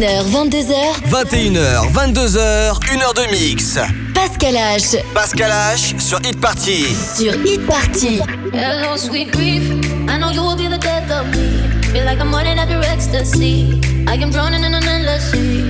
[0.00, 0.72] 21h, 22h.
[1.10, 3.78] 21h, 22h, 1h de mix.
[4.14, 4.96] Pascal H.
[5.12, 6.86] Pascal H sur Hit Party.
[7.18, 8.18] Sur Hit Party.
[8.54, 9.62] Hello, sweet grief.
[10.08, 11.68] I know you will be the death of me.
[11.92, 13.78] Feel like I'm running up your ecstasy.
[14.08, 15.68] I am drowning in an endless sea.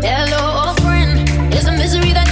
[0.00, 1.28] Hello, old friend.
[1.52, 2.24] It's a misery that.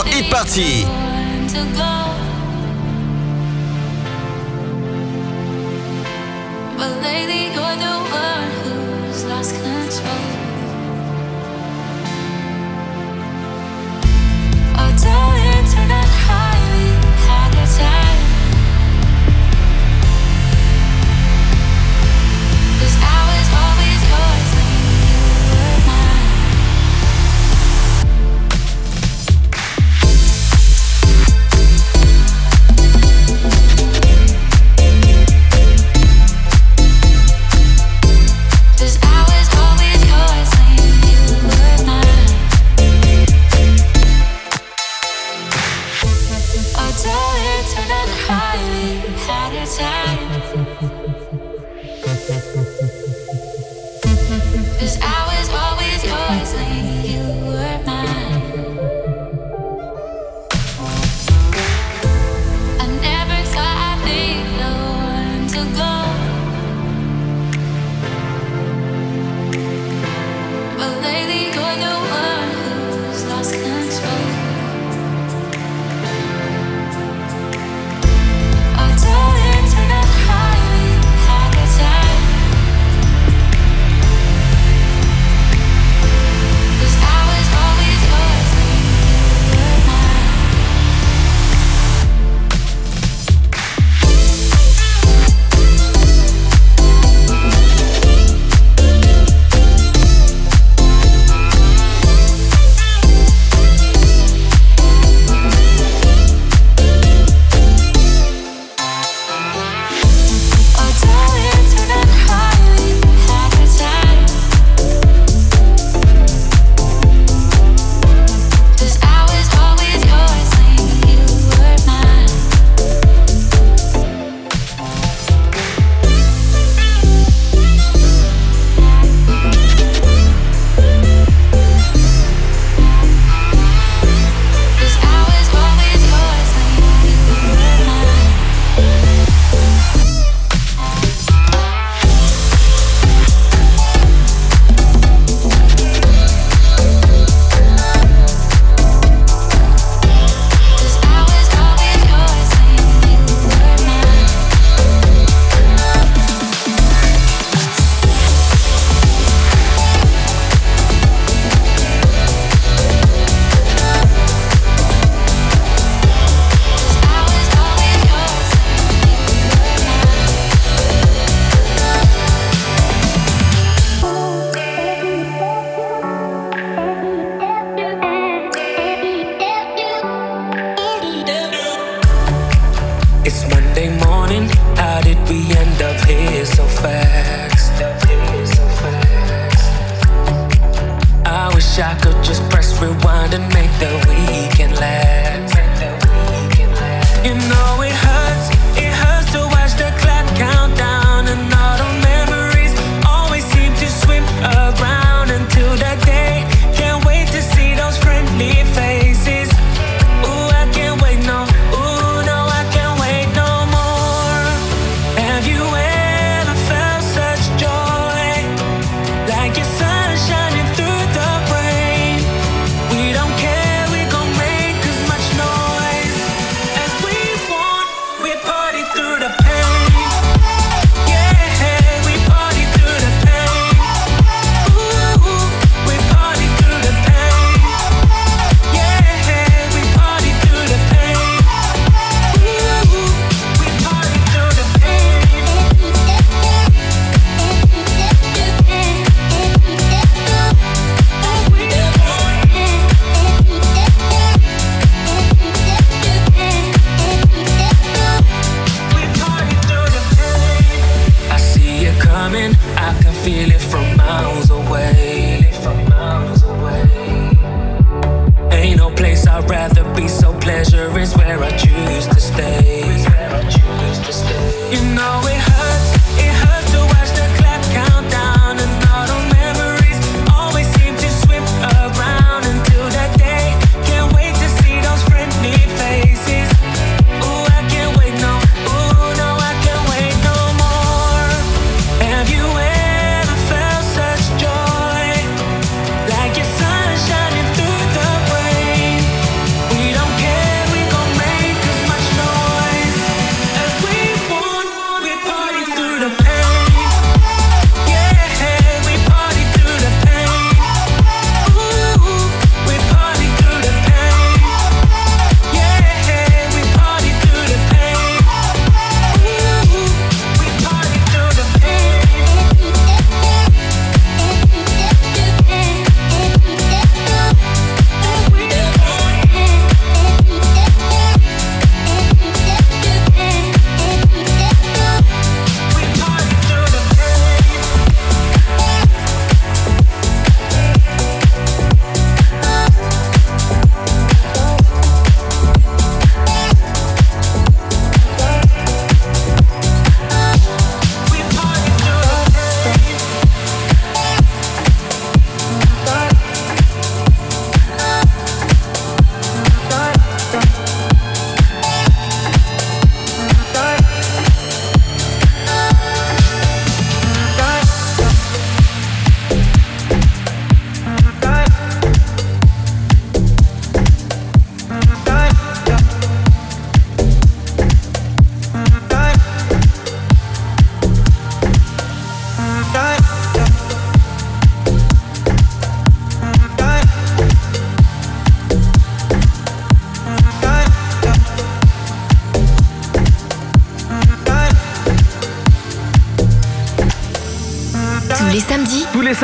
[0.00, 0.86] Sur Hit Party.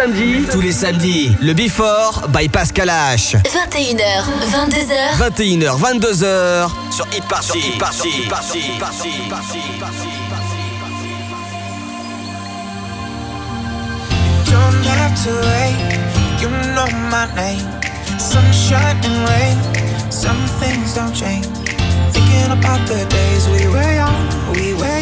[0.06, 0.46] Samedis.
[0.52, 1.36] Tous les samedis.
[1.40, 3.36] Le Before by Pascal H.
[3.44, 5.18] 21h, 22h.
[5.18, 6.70] 21h, 22h.
[6.90, 7.46] Sur Hit Party.
[7.46, 8.08] Sur Hit Party.
[8.28, 8.60] Party.
[8.78, 9.10] Party.
[9.28, 9.58] Party.
[14.46, 15.76] Don't have to wait.
[16.40, 17.66] You know my name.
[18.18, 19.58] Sunshine and rain.
[20.10, 21.46] Some things don't change.
[22.12, 24.52] Thinking about the days we were young.
[24.52, 24.96] We were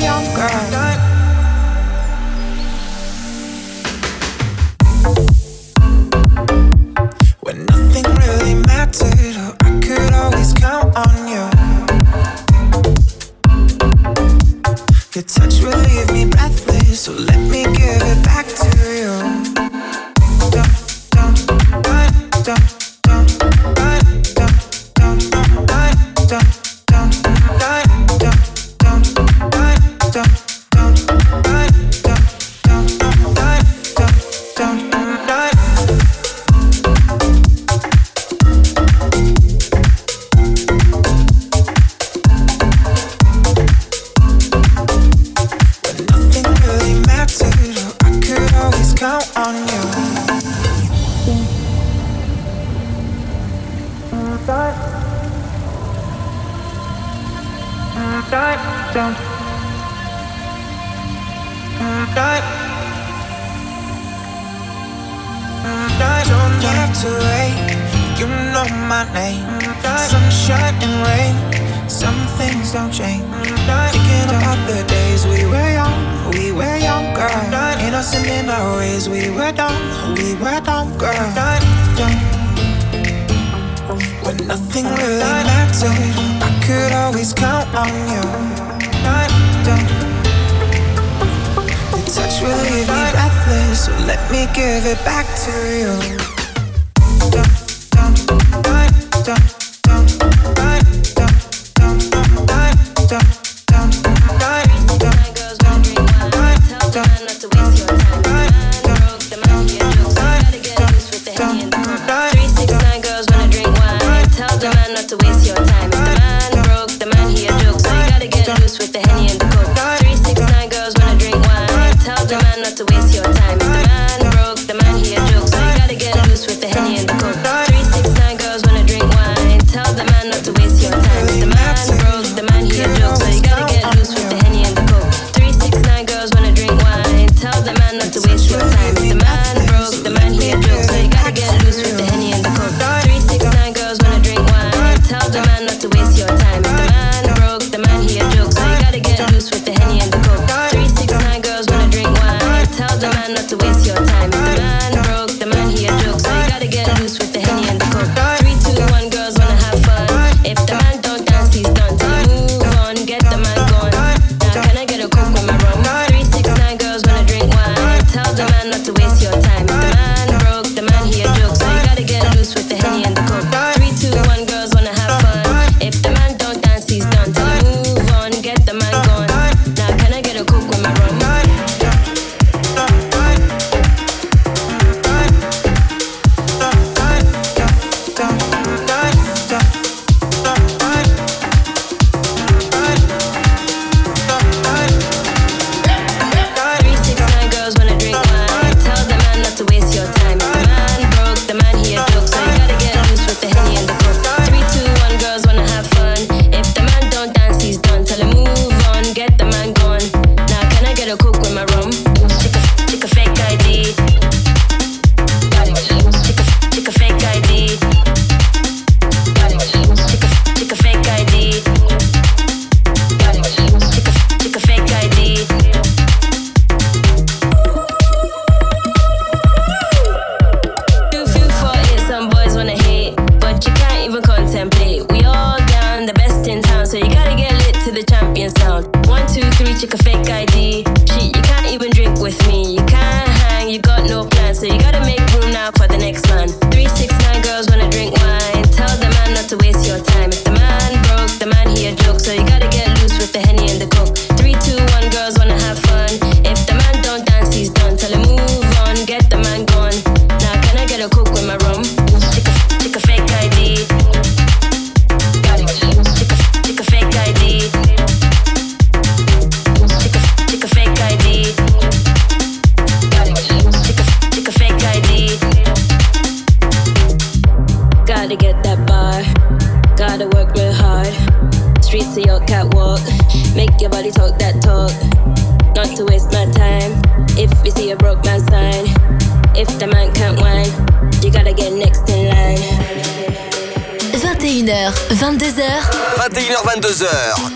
[296.35, 297.07] 21h22h,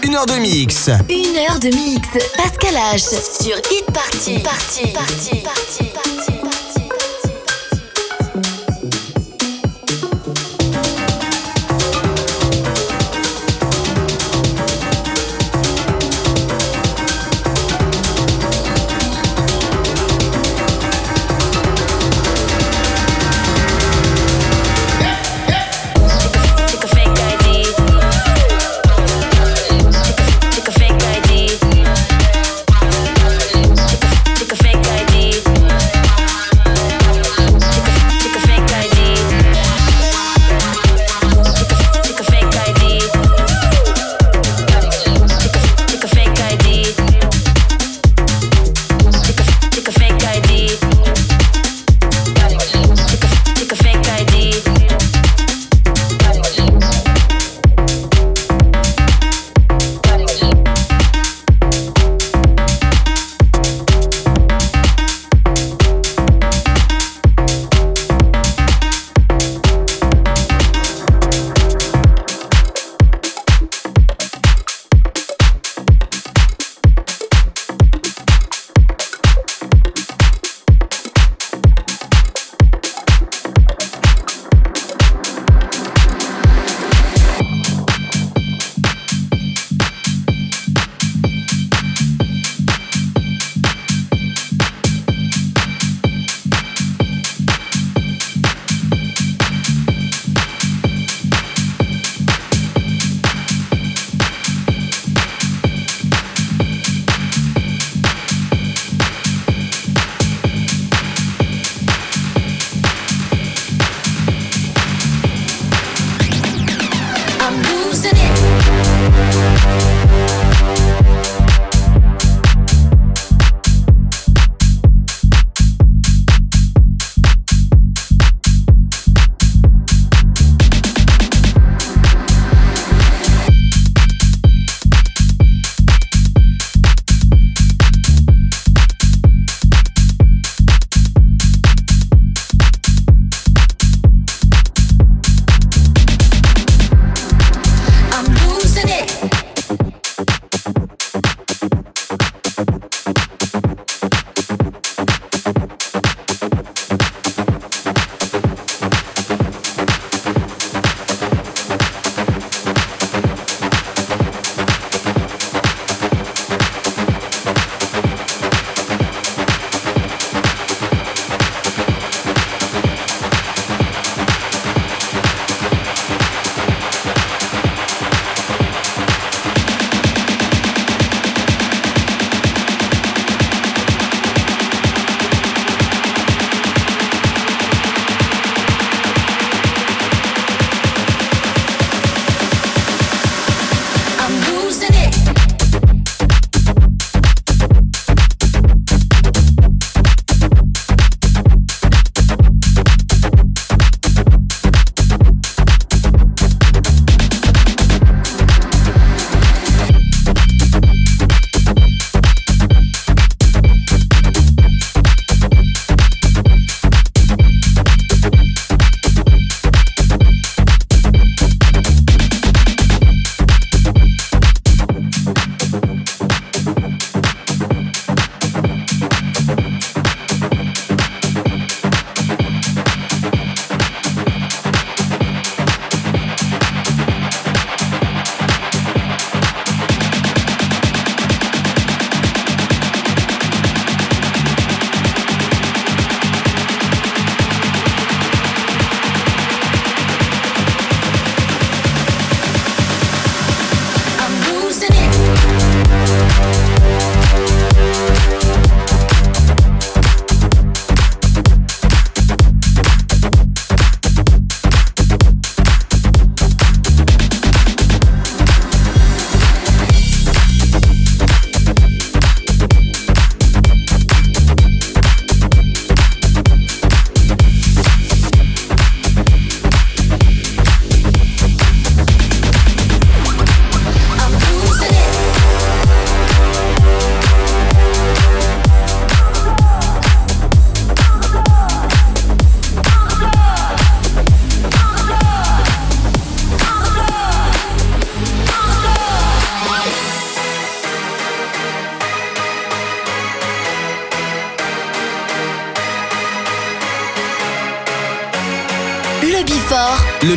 [0.04, 0.88] 1h de mix.
[1.08, 3.08] 1h de mix, Pascal H
[3.42, 4.38] sur Hit Party.
[4.38, 6.07] Party, party, party, party.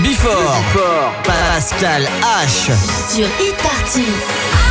[0.01, 0.63] Bifort.
[1.23, 2.71] Pascal H.
[3.09, 4.70] sur Hit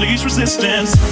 [0.00, 1.11] least resistance.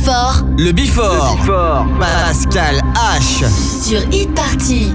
[0.00, 1.36] Bifort Le Bifort.
[2.00, 3.44] Pascal H.
[3.82, 4.94] sur Hit Party.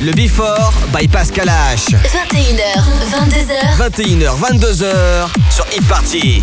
[0.00, 1.90] Le Before by Pascal H.
[1.90, 3.76] 21h, 22h.
[3.76, 6.42] 21h, 22h sur Hit Party.